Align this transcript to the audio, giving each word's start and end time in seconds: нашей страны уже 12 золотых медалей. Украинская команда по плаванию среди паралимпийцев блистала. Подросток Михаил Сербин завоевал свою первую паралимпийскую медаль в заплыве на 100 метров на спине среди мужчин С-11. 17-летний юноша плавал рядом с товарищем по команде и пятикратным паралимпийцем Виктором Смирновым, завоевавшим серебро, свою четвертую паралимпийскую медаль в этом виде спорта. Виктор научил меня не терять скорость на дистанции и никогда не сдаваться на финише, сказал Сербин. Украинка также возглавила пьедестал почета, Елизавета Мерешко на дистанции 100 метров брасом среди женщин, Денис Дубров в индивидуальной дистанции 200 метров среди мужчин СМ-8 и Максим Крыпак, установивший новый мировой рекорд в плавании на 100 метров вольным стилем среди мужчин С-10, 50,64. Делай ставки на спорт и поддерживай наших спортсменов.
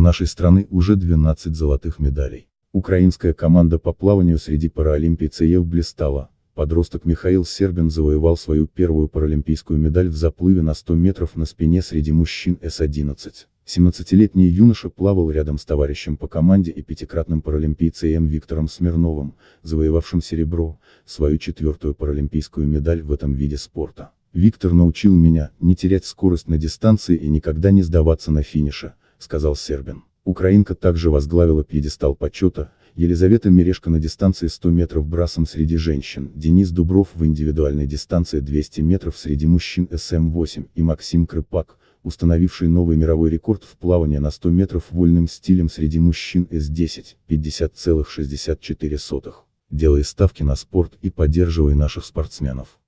нашей 0.00 0.26
страны 0.26 0.66
уже 0.70 0.96
12 0.96 1.54
золотых 1.54 1.98
медалей. 1.98 2.48
Украинская 2.72 3.32
команда 3.32 3.78
по 3.78 3.92
плаванию 3.92 4.38
среди 4.38 4.68
паралимпийцев 4.68 5.66
блистала. 5.66 6.30
Подросток 6.54 7.04
Михаил 7.04 7.44
Сербин 7.44 7.90
завоевал 7.90 8.36
свою 8.36 8.66
первую 8.66 9.08
паралимпийскую 9.08 9.78
медаль 9.78 10.08
в 10.08 10.16
заплыве 10.16 10.62
на 10.62 10.74
100 10.74 10.94
метров 10.94 11.36
на 11.36 11.46
спине 11.46 11.82
среди 11.82 12.12
мужчин 12.12 12.58
С-11. 12.60 13.46
17-летний 13.66 14.46
юноша 14.46 14.90
плавал 14.90 15.30
рядом 15.30 15.56
с 15.56 15.64
товарищем 15.64 16.16
по 16.16 16.28
команде 16.28 16.70
и 16.70 16.82
пятикратным 16.82 17.40
паралимпийцем 17.40 18.26
Виктором 18.26 18.68
Смирновым, 18.68 19.34
завоевавшим 19.62 20.20
серебро, 20.20 20.78
свою 21.04 21.38
четвертую 21.38 21.94
паралимпийскую 21.94 22.66
медаль 22.66 23.02
в 23.02 23.12
этом 23.12 23.32
виде 23.32 23.56
спорта. 23.56 24.10
Виктор 24.32 24.72
научил 24.72 25.14
меня 25.14 25.50
не 25.60 25.74
терять 25.74 26.04
скорость 26.04 26.48
на 26.48 26.58
дистанции 26.58 27.16
и 27.16 27.28
никогда 27.28 27.70
не 27.70 27.82
сдаваться 27.82 28.30
на 28.30 28.42
финише, 28.42 28.94
сказал 29.20 29.54
Сербин. 29.54 30.02
Украинка 30.24 30.74
также 30.74 31.10
возглавила 31.10 31.64
пьедестал 31.64 32.14
почета, 32.14 32.72
Елизавета 32.94 33.50
Мерешко 33.50 33.88
на 33.88 34.00
дистанции 34.00 34.48
100 34.48 34.70
метров 34.70 35.06
брасом 35.06 35.46
среди 35.46 35.76
женщин, 35.76 36.32
Денис 36.34 36.70
Дубров 36.70 37.08
в 37.14 37.24
индивидуальной 37.24 37.86
дистанции 37.86 38.40
200 38.40 38.80
метров 38.80 39.16
среди 39.16 39.46
мужчин 39.46 39.88
СМ-8 39.90 40.68
и 40.74 40.82
Максим 40.82 41.26
Крыпак, 41.26 41.78
установивший 42.02 42.68
новый 42.68 42.96
мировой 42.96 43.30
рекорд 43.30 43.64
в 43.64 43.76
плавании 43.76 44.18
на 44.18 44.30
100 44.30 44.50
метров 44.50 44.84
вольным 44.90 45.28
стилем 45.28 45.68
среди 45.68 46.00
мужчин 46.00 46.48
С-10, 46.50 47.16
50,64. 47.28 49.32
Делай 49.70 50.02
ставки 50.02 50.42
на 50.42 50.56
спорт 50.56 50.98
и 51.00 51.10
поддерживай 51.10 51.74
наших 51.74 52.04
спортсменов. 52.04 52.80